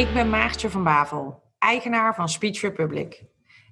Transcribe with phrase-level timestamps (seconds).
[0.00, 3.24] Ik ben Maartje van Bavel, eigenaar van Speech Republic.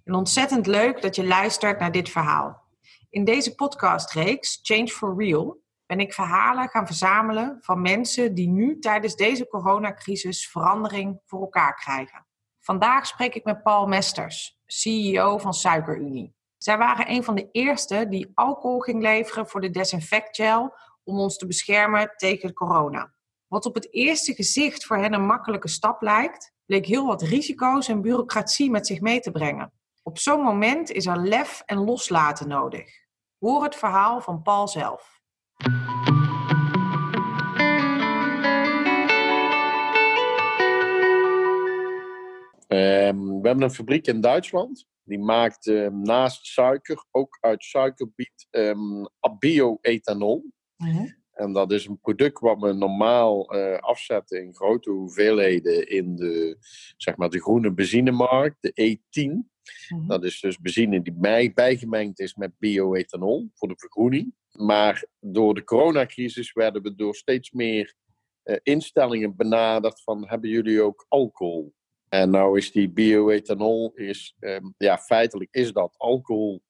[0.04, 2.62] En ontzettend leuk dat je luistert naar dit verhaal.
[3.10, 8.78] In deze podcastreeks Change for Real ben ik verhalen gaan verzamelen van mensen die nu
[8.78, 12.26] tijdens deze coronacrisis verandering voor elkaar krijgen.
[12.60, 16.34] Vandaag spreek ik met Paul Mesters, CEO van Suikerunie.
[16.56, 20.74] Zij waren een van de eerste die alcohol ging leveren voor de desinfectgel
[21.04, 23.16] om ons te beschermen tegen corona.
[23.48, 27.88] Wat op het eerste gezicht voor hen een makkelijke stap lijkt, bleek heel wat risico's
[27.88, 29.72] en bureaucratie met zich mee te brengen.
[30.02, 32.90] Op zo'n moment is er lef en loslaten nodig.
[33.38, 35.20] Hoor het verhaal van Paul zelf.
[42.66, 44.86] Ehm, we hebben een fabriek in Duitsland.
[45.02, 50.50] Die maakt ehm, naast suiker ook uit suikerbiet um, bioethanol.
[51.38, 56.56] En dat is een product wat we normaal uh, afzetten in grote hoeveelheden in de,
[56.96, 59.56] zeg maar, de groene benzinemarkt, de E10.
[59.88, 60.06] Mhm.
[60.06, 64.34] Dat is dus benzine die bij, bijgemengd is met bioethanol voor de vergroening.
[64.52, 67.94] Maar door de coronacrisis werden we door steeds meer
[68.44, 71.74] uh, instellingen benaderd van hebben jullie ook alcohol?
[72.08, 76.62] En nou is die bioethanol, is, um, ja, feitelijk is dat alcohol.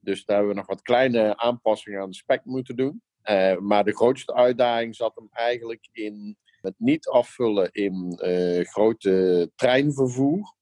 [0.00, 3.02] Dus daar hebben we nog wat kleine aanpassingen aan de spec moeten doen.
[3.24, 9.50] Uh, maar de grootste uitdaging zat hem eigenlijk in het niet afvullen in uh, grote
[9.54, 10.54] treinvervoer.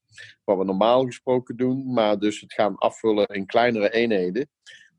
[0.45, 4.51] Wat we normaal gesproken doen, maar dus het gaan afvullen in kleinere eenheden.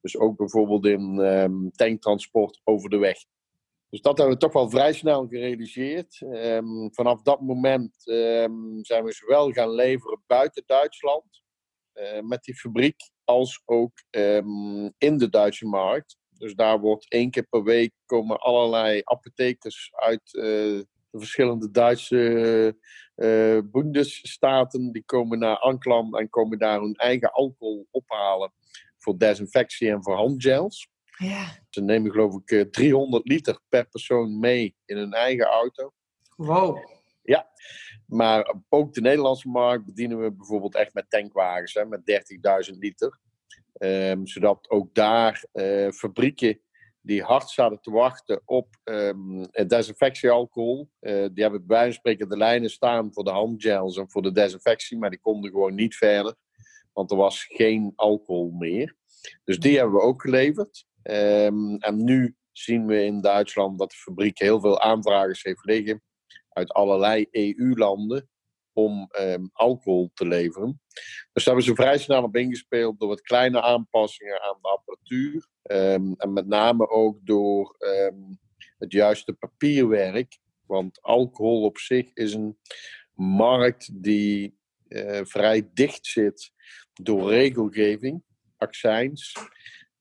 [0.02, 3.18] Dus ook bijvoorbeeld in um, tanktransport over de weg.
[3.90, 6.22] Dus dat hebben we toch wel vrij snel gerealiseerd.
[6.22, 11.44] Um, vanaf dat moment um, zijn we zowel gaan leveren buiten Duitsland
[11.94, 14.04] uh, met die fabriek, als ook
[14.98, 16.18] in de Duitse markt.
[16.40, 22.76] Dus daar wordt één keer per week komen allerlei apothekers uit uh, de verschillende Duitse
[23.16, 24.92] uh, Bundesstaten.
[24.92, 28.54] Die komen naar Anklam en komen daar hun eigen alcohol ophalen
[28.98, 30.88] voor desinfectie en voor handgels.
[31.18, 31.46] Ja.
[31.70, 35.94] Ze nemen geloof ik 300 liter per persoon mee in hun eigen auto.
[36.36, 36.78] Wow.
[37.22, 37.50] Ja,
[38.06, 42.02] maar ook de Nederlandse markt bedienen we bijvoorbeeld echt met tankwagens hè, met
[42.72, 43.20] 30.000 liter.
[43.80, 46.60] Um, zodat ook daar uh, fabrieken
[47.02, 50.90] die hard zaten te wachten op um, desinfectiealcohol.
[51.02, 54.22] Uh, die hebben bij wijze van spreken de lijnen staan voor de handgels en voor
[54.22, 56.36] de desinfectie, maar die konden gewoon niet verder,
[56.94, 58.96] want er was geen alcohol meer.
[59.44, 60.86] Dus die hebben we ook geleverd.
[61.04, 66.02] Um, en nu zien we in Duitsland dat de fabriek heel veel aanvragers heeft liggen
[66.50, 68.29] uit allerlei EU-landen
[68.80, 70.82] om um, alcohol te leveren.
[71.34, 75.48] Dus daar hebben ze vrij snel op ingespeeld door wat kleine aanpassingen aan de apparatuur.
[75.64, 78.40] Um, en met name ook door um,
[78.78, 80.40] het juiste papierwerk.
[80.66, 82.58] Want alcohol op zich is een
[83.14, 84.58] markt die
[84.88, 86.52] uh, vrij dicht zit
[86.94, 88.24] door regelgeving,
[88.58, 89.36] accijns.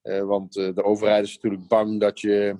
[0.03, 2.55] Uh, want uh, de overheid is natuurlijk bang dat je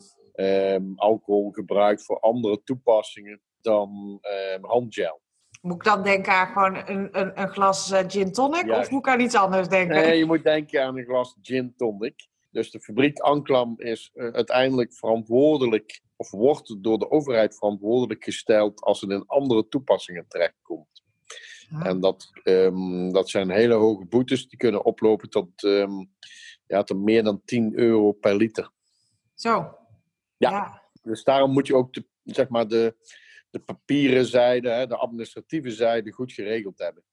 [0.95, 4.19] alcohol gebruikt voor andere toepassingen dan
[4.61, 5.21] handgel.
[5.61, 8.71] Moet ik dan denken aan gewoon een, een, een glas uh, gin tonic?
[8.71, 9.95] Of moet ik aan iets anders denken?
[9.95, 12.27] Nee, je moet denken aan een glas gin tonic.
[12.51, 18.81] Dus de fabriek Anklam is uh, uiteindelijk verantwoordelijk, of wordt door de overheid verantwoordelijk gesteld
[18.81, 21.03] als het in andere toepassingen terechtkomt.
[21.69, 21.81] Ja.
[21.81, 26.11] En dat, um, dat zijn hele hoge boetes, die kunnen oplopen tot, um,
[26.67, 28.71] ja, tot meer dan 10 euro per liter.
[29.35, 29.49] Zo.
[30.37, 30.49] Ja.
[30.49, 30.81] ja.
[31.01, 32.95] Dus daarom moet je ook de, zeg maar de,
[33.49, 37.03] de papieren zijde, de administratieve zijde goed geregeld hebben.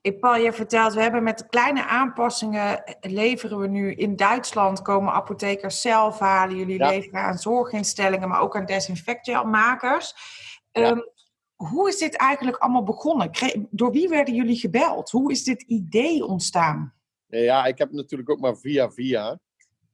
[0.00, 4.82] Ik Paul, je vertelt, we hebben met kleine aanpassingen eh, leveren we nu in Duitsland,
[4.82, 6.56] komen apothekers zelf halen.
[6.56, 6.88] Jullie ja.
[6.88, 10.14] leveren aan zorginstellingen, maar ook aan desinfectgelmakers.
[10.72, 10.90] Ja.
[10.90, 11.10] Um,
[11.56, 13.30] hoe is dit eigenlijk allemaal begonnen?
[13.70, 15.10] Door wie werden jullie gebeld?
[15.10, 16.94] Hoe is dit idee ontstaan?
[17.26, 19.38] Ja, ik heb natuurlijk ook maar via via.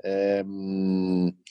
[0.05, 1.43] Um,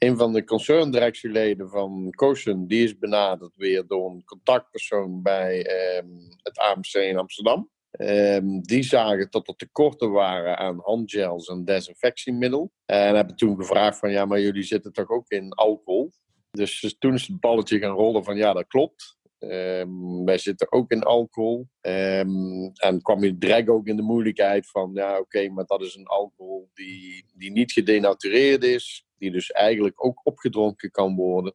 [0.00, 5.66] een van de concerndirectieleden van Kozen, die is benaderd weer door een contactpersoon bij
[5.98, 7.70] um, het AMC in Amsterdam.
[7.98, 12.72] Um, die zagen dat er tekorten waren aan handgels en desinfectiemiddel.
[12.86, 16.10] En hebben toen gevraagd van ja, maar jullie zitten toch ook in alcohol?
[16.50, 19.18] Dus toen is het balletje gaan rollen van ja, dat klopt.
[19.42, 21.68] Um, wij zitten ook in alcohol.
[21.80, 25.82] Um, en kwam je direct ook in de moeilijkheid van, ja oké, okay, maar dat
[25.82, 29.06] is een alcohol die, die niet gedenatureerd is.
[29.18, 31.54] Die dus eigenlijk ook opgedronken kan worden.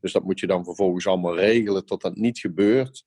[0.00, 3.04] Dus dat moet je dan vervolgens allemaal regelen tot dat niet gebeurt.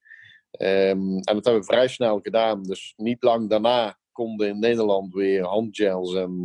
[0.51, 2.63] Um, en dat hebben we vrij snel gedaan.
[2.63, 6.41] Dus niet lang daarna konden in Nederland weer handgels en,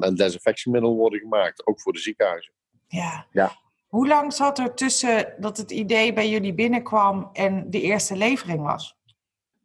[0.00, 1.66] en desinfectiemiddel worden gemaakt.
[1.66, 2.54] Ook voor de ziekenhuizen.
[2.86, 3.26] Ja.
[3.32, 3.62] ja.
[3.94, 8.62] Hoe lang zat er tussen dat het idee bij jullie binnenkwam en de eerste levering
[8.62, 8.96] was?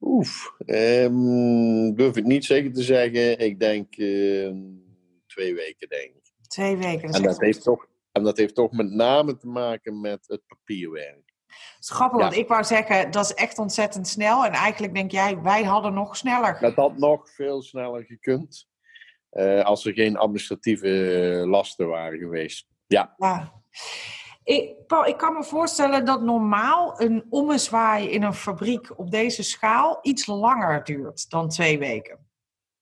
[0.02, 3.40] Oef, um, durf ik niet zeker te zeggen.
[3.40, 4.52] Ik denk uh,
[5.26, 6.32] twee weken, denk ik.
[6.48, 7.12] Twee weken.
[7.12, 10.42] Dat en, dat heeft toch, en dat heeft toch met name te maken met het
[10.48, 11.34] papierwerk.
[11.80, 14.46] Grappig, want ik wou zeggen, dat is echt ontzettend snel.
[14.46, 16.58] En eigenlijk denk jij, wij hadden nog sneller.
[16.60, 18.68] Dat had nog veel sneller gekund.
[19.32, 20.88] Uh, als er geen administratieve
[21.48, 22.68] lasten waren geweest.
[22.88, 23.16] Ja.
[23.18, 23.58] ja.
[24.50, 29.44] Ik, Paul, ik kan me voorstellen dat normaal een ommezwaai in een fabriek op deze
[29.44, 32.30] schaal iets langer duurt dan twee weken.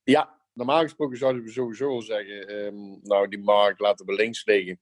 [0.03, 4.79] Ja, normaal gesproken zouden we sowieso zeggen, um, nou die markt laten we links liggen.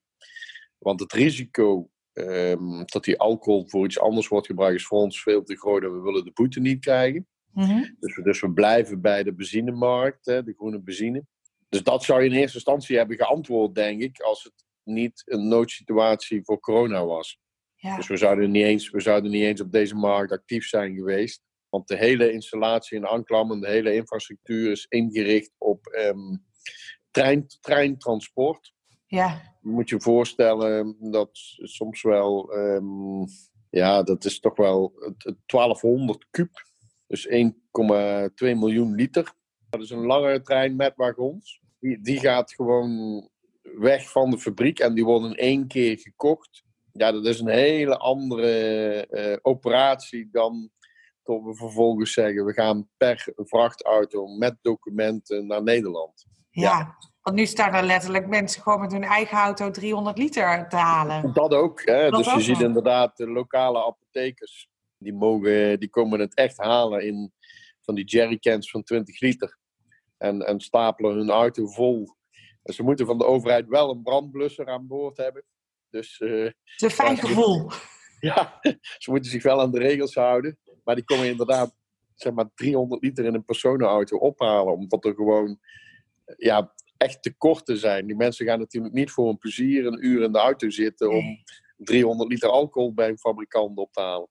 [0.78, 5.22] Want het risico um, dat die alcohol voor iets anders wordt gebruikt is voor ons
[5.22, 7.28] veel te groot en we willen de boete niet krijgen.
[7.52, 7.96] Mm -hmm.
[8.00, 11.26] dus, we, dus we blijven bij de benzinemarkt, hè, de groene benzine.
[11.70, 15.48] Dus dat zou je in eerste instantie hebben geantwoord, denk ik, als het niet een
[15.48, 17.40] noodsituatie voor corona was.
[17.76, 17.96] Ja.
[17.96, 21.42] Dus we zouden, niet eens, we zouden niet eens op deze markt actief zijn geweest.
[21.70, 26.46] Want de hele installatie in Anklam en de hele infrastructuur is ingericht op um,
[27.12, 28.74] trein, treintransport.
[29.08, 29.58] Ja.
[29.62, 31.30] Je moet je voorstellen dat
[31.62, 33.26] soms wel, um,
[33.70, 34.94] ja, dat is toch wel
[35.46, 36.64] 1200 kub.
[37.08, 37.34] Dus 1,2
[38.38, 39.34] miljoen liter.
[39.70, 41.62] Dat is een lange trein met wagons.
[41.80, 43.30] Die, die gaat gewoon
[43.78, 46.64] weg van de fabriek en die worden in één keer gekocht.
[46.92, 50.70] Ja, dat is een hele andere uh, operatie dan
[51.24, 56.26] tot we vervolgens zeggen: we gaan per vrachtauto met documenten naar Nederland.
[56.50, 60.76] Ja, want nu staan er letterlijk mensen gewoon met hun eigen auto 300 liter te
[60.76, 61.34] halen.
[61.34, 61.86] Dat ook.
[61.86, 62.10] Hè?
[62.10, 67.34] dus je ziet inderdaad de lokale apothekers, die, mogen, die komen het echt halen in
[67.82, 69.58] van die jerrycans van 20 liter.
[70.18, 72.16] En, en stapelen hun auto vol
[72.74, 75.44] ze moeten van de overheid wel een brandblusser aan boord hebben.
[75.90, 77.70] Dus, uh, het is een fijn gevoel.
[78.20, 78.60] ja,
[78.98, 80.58] ze moeten zich wel aan de regels houden.
[80.84, 81.76] Maar die komen inderdaad
[82.16, 84.74] zeg maar 300 liter in een personenauto ophalen.
[84.74, 85.60] Omdat er gewoon
[86.38, 88.08] ja, echt tekorten zijn.
[88.08, 91.38] Die mensen gaan natuurlijk niet voor een plezier een uur in de auto zitten om
[91.78, 94.30] 300 liter alcohol bij een fabrikant op te halen.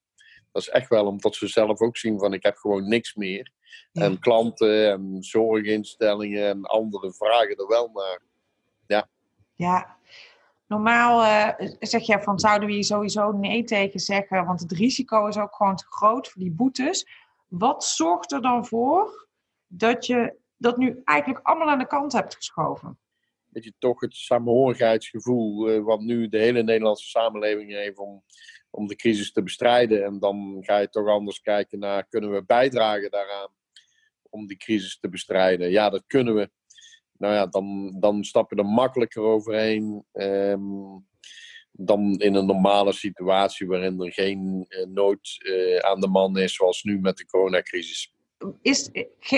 [0.52, 3.50] Dat is echt wel omdat ze zelf ook zien van ik heb gewoon niks meer.
[3.92, 8.22] En klanten en zorginstellingen en anderen vragen er wel naar.
[8.86, 9.08] Ja.
[9.54, 9.96] Ja.
[10.66, 15.26] Normaal uh, zeg je van zouden we hier sowieso nee tegen zeggen, want het risico
[15.26, 17.06] is ook gewoon te groot voor die boetes.
[17.48, 19.28] Wat zorgt er dan voor
[19.66, 22.98] dat je dat nu eigenlijk allemaal aan de kant hebt geschoven?
[23.46, 28.22] Dat je toch het samenhorigheidsgevoel, uh, wat nu de hele Nederlandse samenleving heeft om,
[28.70, 30.04] om de crisis te bestrijden.
[30.04, 33.48] En dan ga je toch anders kijken naar, kunnen we bijdragen daaraan?
[34.34, 35.70] Om die crisis te bestrijden.
[35.70, 36.50] Ja, dat kunnen we.
[37.18, 41.06] Nou ja, dan, dan stap je er makkelijker overheen um,
[41.72, 46.54] dan in een normale situatie waarin er geen uh, nood uh, aan de man is,
[46.54, 48.14] zoals nu met de coronacrisis.
[48.62, 48.90] Is,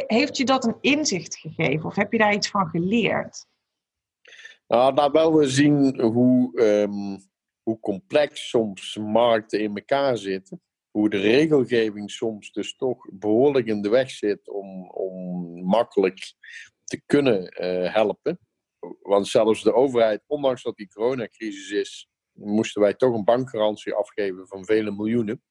[0.06, 3.46] heeft je dat een inzicht gegeven of heb je daar iets van geleerd?
[4.68, 7.18] Nou, laat wel we zien hoe, um,
[7.62, 10.60] hoe complex soms markten in elkaar zitten
[10.96, 16.34] hoe de regelgeving soms dus toch behoorlijk in de weg zit om, om makkelijk
[16.84, 18.38] te kunnen uh, helpen.
[19.02, 24.46] Want zelfs de overheid, ondanks dat die coronacrisis is, moesten wij toch een bankgarantie afgeven
[24.46, 25.42] van vele miljoenen.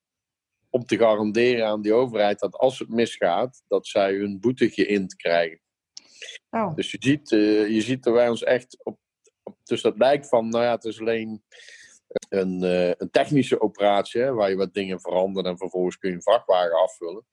[0.69, 5.15] Om te garanderen aan die overheid dat als het misgaat, dat zij hun boete geïnd
[5.15, 5.61] krijgen.
[6.49, 6.75] Oh.
[6.75, 8.99] Dus je ziet, uh, je ziet er wij ons echt op,
[9.43, 9.57] op.
[9.63, 11.43] Dus dat lijkt van, nou ja, het is alleen
[12.29, 16.21] een, uh, een technische operatie, waar je wat dingen verandert en vervolgens kun je een
[16.21, 17.25] vrachtwagen afvullen.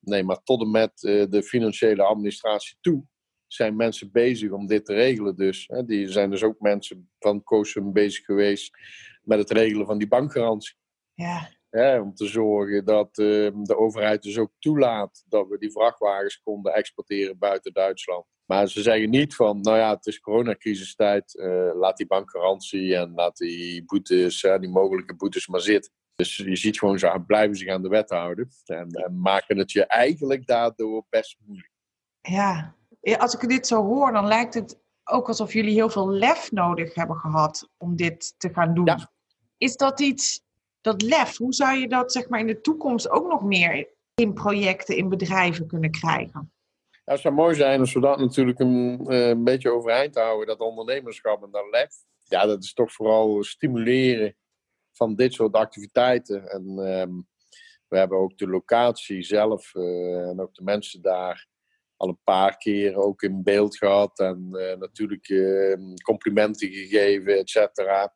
[0.00, 3.04] Nee, maar tot en met uh, de financiële administratie toe
[3.46, 5.36] zijn mensen bezig om dit te regelen.
[5.36, 8.70] Dus hè, die zijn dus ook mensen van COSUM bezig geweest
[9.22, 10.76] met het regelen van die bankgarantie.
[11.14, 11.50] Ja.
[11.72, 16.74] Om te zorgen dat uh, de overheid dus ook toelaat dat we die vrachtwagens konden
[16.74, 18.26] exporteren buiten Duitsland.
[18.44, 23.12] Maar ze zeggen niet van, nou ja, het is coronacrisistijd, uh, laat die bankgarantie en
[23.14, 25.92] laat die boetes, uh, die mogelijke boetes maar zitten.
[26.14, 29.72] Dus je ziet gewoon, ze blijven zich aan de wet houden en, en maken het
[29.72, 31.72] je eigenlijk daardoor best moeilijk.
[32.20, 32.74] Ja,
[33.18, 36.94] als ik dit zo hoor, dan lijkt het ook alsof jullie heel veel lef nodig
[36.94, 38.84] hebben gehad om dit te gaan doen.
[38.84, 39.12] Ja.
[39.56, 40.44] Is dat iets,
[40.80, 44.32] dat lef, hoe zou je dat zeg maar in de toekomst ook nog meer in
[44.32, 46.52] projecten, in bedrijven kunnen krijgen?
[46.90, 50.60] Ja, het zou mooi zijn als we dat natuurlijk een, een beetje overeind houden, dat
[50.60, 51.94] ondernemerschap en dat lef.
[52.24, 54.36] Ja, dat is toch vooral stimuleren
[54.92, 56.48] van dit soort activiteiten.
[56.50, 57.28] En um,
[57.88, 61.46] we hebben ook de locatie zelf uh, en ook de mensen daar
[61.96, 64.18] al een paar keer ook in beeld gehad.
[64.18, 65.32] En uh, natuurlijk
[66.04, 68.14] complimenten gegeven, et cetera.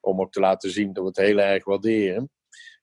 [0.00, 2.30] Om ook te laten zien dat we het heel erg waarderen.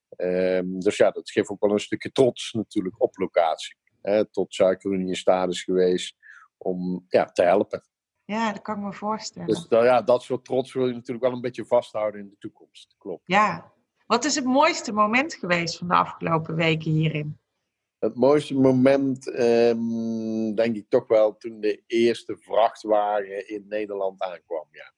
[0.10, 3.76] Ehm, dus ja, dat geeft ook wel een stukje trots natuurlijk op locatie.
[4.02, 6.16] Hè, tot Suikerunie in staat is geweest
[6.58, 7.84] om ja, te helpen.
[8.26, 9.48] Ja, dat kan ik me voorstellen.
[9.48, 12.96] Dus ja, dat soort trots wil je natuurlijk wel een beetje vasthouden in de toekomst.
[12.98, 13.22] Klopt.
[13.26, 13.72] Ja.
[14.06, 17.40] Wat is het mooiste moment geweest van de afgelopen weken hierin?
[18.00, 24.68] Het mooiste moment, ehm, denk ik toch wel toen de eerste vrachtwagen in Nederland aankwam.
[24.72, 24.94] Ja.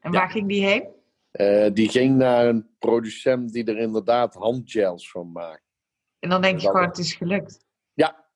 [0.00, 0.88] En waar ging die heen?
[1.32, 5.64] Uh, die ging naar een producent die er inderdaad handgels van maakt.
[6.18, 7.66] En dan denk je gewoon, het is gelukt.
[7.94, 8.28] Ja.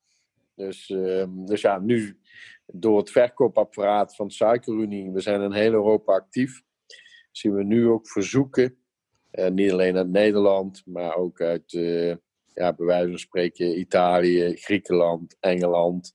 [0.54, 2.18] Dus, uh, dus ja, nu
[2.66, 6.62] door het verkoopapparaat van Suikerunie, we zijn in heel Europa actief,
[7.30, 8.76] zien we nu ook verzoeken,
[9.32, 12.14] uh, niet alleen uit Nederland, maar ook uit, uh,
[12.54, 16.14] ja, bij wijze van spreken, Italië, Griekenland, Engeland,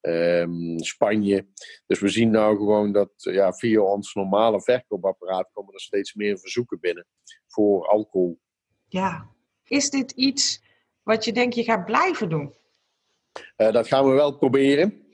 [0.00, 1.46] um, Spanje.
[1.86, 6.38] Dus we zien nou gewoon dat ja, via ons normale verkoopapparaat komen er steeds meer
[6.38, 7.06] verzoeken binnen
[7.46, 8.40] voor alcohol.
[8.88, 9.30] Ja,
[9.64, 10.62] is dit iets
[11.02, 12.54] wat je denkt je gaat blijven doen?
[13.56, 15.04] Uh, dat gaan we wel proberen.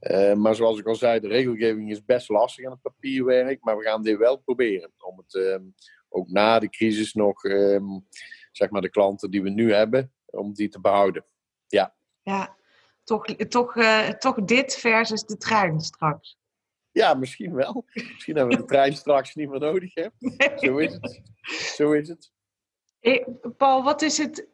[0.00, 3.64] Uh, maar zoals ik al zei, de regelgeving is best lastig aan het papierwerk.
[3.64, 4.92] Maar we gaan dit wel proberen.
[4.98, 5.74] Om het um,
[6.08, 8.06] ook na de crisis nog, um,
[8.52, 11.24] zeg maar, de klanten die we nu hebben, om die te behouden.
[11.66, 11.94] Ja.
[12.22, 12.56] Ja,
[13.04, 16.36] toch, toch, uh, toch dit versus de trein straks.
[16.90, 17.84] Ja, misschien wel.
[17.92, 19.92] Misschien hebben we de trein straks niet meer nodig.
[20.56, 21.20] Zo is het.
[21.76, 22.30] Zo is het.
[23.00, 24.46] Hey, Paul, wat is het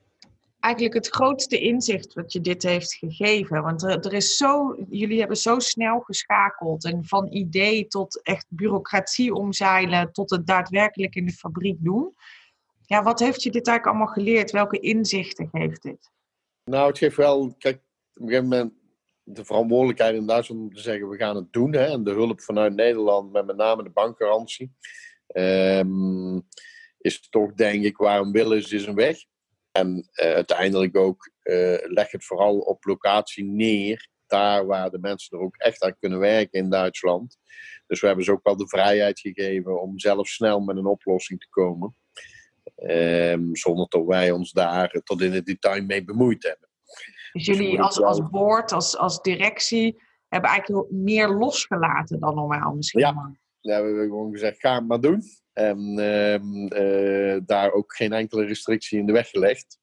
[0.60, 3.62] eigenlijk het grootste inzicht wat je dit heeft gegeven?
[3.62, 6.84] Want er, er, is zo, jullie hebben zo snel geschakeld.
[6.84, 12.14] En van idee tot echt bureaucratie omzeilen, tot het daadwerkelijk in de fabriek doen.
[12.86, 14.50] Ja, wat heeft je dit eigenlijk allemaal geleerd?
[14.50, 16.10] Welke inzichten geeft dit?
[16.64, 17.82] Nou, het geeft wel, kijk,
[18.20, 18.72] op een gegeven moment
[19.22, 21.72] de verantwoordelijkheid in Duitsland om te zeggen, we gaan het doen.
[21.72, 24.72] Hè, en de hulp vanuit Nederland, met met name de bankgarantie,
[25.34, 26.46] um,
[26.98, 29.18] is toch denk ik, waarom willen ze is een weg.
[29.72, 35.38] En uh, uiteindelijk ook uh, leg het vooral op locatie neer, daar waar de mensen
[35.38, 37.38] er ook echt aan kunnen werken in Duitsland.
[37.86, 41.40] Dus we hebben ze ook wel de vrijheid gegeven om zelf snel met een oplossing
[41.40, 41.96] te komen.
[42.76, 46.69] Um, zonder dat wij ons daar tot in het detail mee bemoeid hebben.
[47.32, 53.00] Dus jullie als, als board, als, als directie, hebben eigenlijk meer losgelaten dan normaal misschien?
[53.00, 55.22] Ja, ja we hebben gewoon gezegd, ga het maar doen.
[55.52, 59.78] En uh, uh, daar ook geen enkele restrictie in de weg gelegd.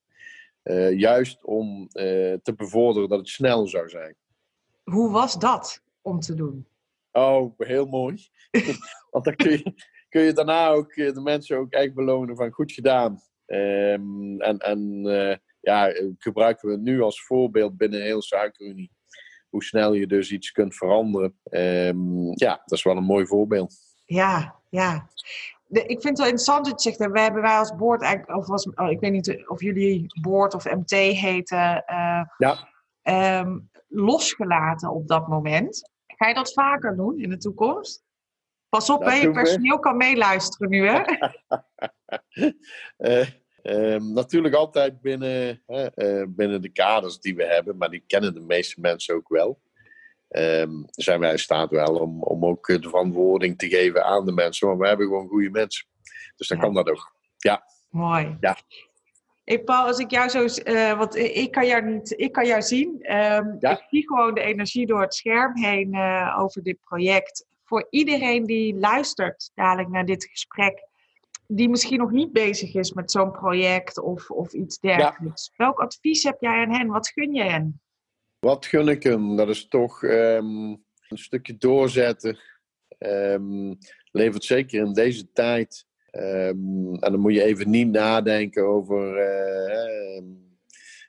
[0.63, 1.88] Uh, juist om uh,
[2.42, 4.16] te bevorderen dat het snel zou zijn.
[4.84, 6.68] Hoe was dat om te doen?
[7.12, 8.18] Oh, heel mooi.
[9.12, 9.74] Want dan kun je,
[10.10, 13.22] kun je daarna ook de mensen ook echt belonen van goed gedaan.
[13.46, 15.01] Um, en en
[15.67, 18.91] ja, gebruiken we nu als voorbeeld binnen heel Suikerunie.
[19.50, 21.39] Hoe snel je dus iets kunt veranderen.
[21.51, 23.75] Um, ja, dat is wel een mooi voorbeeld.
[24.05, 25.09] Ja, ja.
[25.65, 28.38] De, ik vind het wel interessant dat je zegt, we hebben wij als boord eigenlijk,
[28.39, 32.69] of was, oh, ik weet niet of jullie boord of MT heten, uh, ja.
[33.39, 35.91] um, losgelaten op dat moment.
[36.07, 38.03] Ga je dat vaker doen in de toekomst?
[38.69, 41.01] Pas op, hè, je personeel kan meeluisteren nu, hè?
[42.97, 43.27] uh,
[43.69, 48.39] Um, natuurlijk altijd binnen, uh, binnen de kaders die we hebben, maar die kennen de
[48.39, 49.59] meeste mensen ook wel.
[50.29, 54.31] Um, zijn wij in staat wel om, om ook de verantwoording te geven aan de
[54.31, 55.88] mensen, want we hebben gewoon goede mensen.
[56.36, 56.63] Dus dan ja.
[56.63, 57.15] kan dat ook.
[57.38, 57.63] Ja.
[57.89, 58.38] Mooi.
[58.39, 58.57] Ja.
[59.43, 62.62] Hey Paul, als ik jou zo, uh, want ik kan jou niet, ik kan jou
[62.62, 62.88] zien.
[62.88, 63.71] Um, ja.
[63.71, 67.45] Ik zie gewoon de energie door het scherm heen uh, over dit project.
[67.63, 70.88] Voor iedereen die luistert dadelijk naar dit gesprek,
[71.48, 75.46] die misschien nog niet bezig is met zo'n project of, of iets dergelijks.
[75.46, 75.66] Ja.
[75.66, 76.88] Welk advies heb jij aan hen?
[76.88, 77.82] Wat gun je hen?
[78.39, 79.36] Wat gun ik hem?
[79.36, 82.39] Dat is toch um, een stukje doorzetten.
[83.00, 83.77] Um,
[84.12, 85.86] levert zeker in deze tijd.
[86.12, 89.18] Um, en dan moet je even niet nadenken over.
[89.18, 90.24] Uh,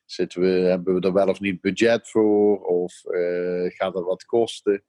[0.05, 2.65] zitten we, hebben we er wel of niet budget voor?
[2.65, 4.85] Of uh, gaat dat wat kosten?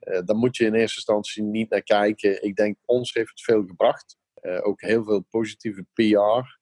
[0.00, 2.42] Uh, dan moet je in eerste instantie niet naar kijken.
[2.42, 4.16] Ik denk, ons heeft het veel gebracht.
[4.42, 6.58] Uh, ook heel veel positieve PR.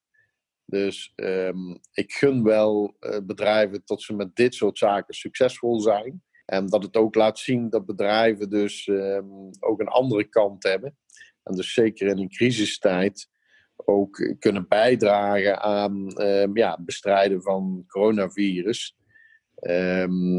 [0.65, 6.23] Dus um, ik gun wel uh, bedrijven tot ze met dit soort zaken succesvol zijn.
[6.45, 10.97] En dat het ook laat zien dat bedrijven dus um, ook een andere kant hebben.
[11.43, 13.29] En dus zeker in een crisistijd
[13.77, 18.97] ook kunnen bijdragen aan um, ja, bestrijden van coronavirus.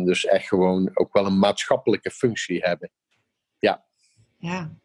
[0.06, 2.92] dus echt gewoon ook wel een maatschappelijke functie hebben.
[3.60, 3.86] Ja.
[4.38, 4.78] Ja,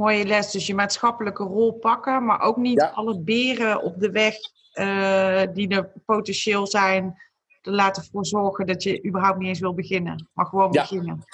[0.00, 0.50] mooie les.
[0.50, 2.88] Dus je maatschappelijke rol pakken, maar ook niet ja.
[2.88, 4.34] alle beren op de weg
[4.74, 7.22] uh, die er potentieel zijn,
[7.62, 10.28] er laten voor zorgen dat je überhaupt niet eens wil beginnen.
[10.32, 10.80] Maar gewoon ja.
[10.80, 11.24] beginnen.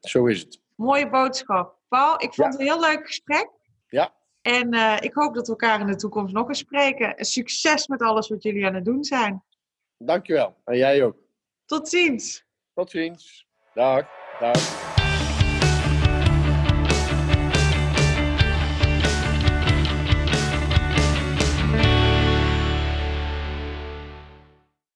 [0.00, 0.60] Zo is het.
[0.74, 1.74] Mooie boodschap.
[1.88, 2.44] Paul, ik vond ja.
[2.44, 3.50] het een heel leuk gesprek.
[3.88, 4.14] Ja.
[4.42, 7.24] En uh, ik hoop dat we elkaar in de toekomst nog eens spreken.
[7.24, 9.42] Succes met alles wat jullie aan het doen zijn.
[9.98, 10.56] Dankjewel.
[10.64, 11.16] En jij ook.
[11.64, 12.44] Tot ziens.
[12.74, 13.46] Tot ziens.
[13.74, 14.08] Dag.
[14.40, 14.95] Dag.